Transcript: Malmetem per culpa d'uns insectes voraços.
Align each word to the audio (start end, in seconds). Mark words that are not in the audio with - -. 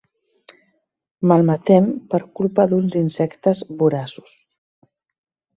Malmetem 1.31 1.91
per 2.13 2.21
culpa 2.41 2.67
d'uns 2.73 2.97
insectes 3.05 3.65
voraços. 3.83 4.37